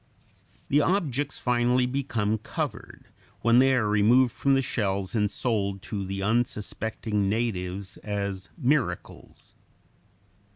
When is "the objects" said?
0.69-1.37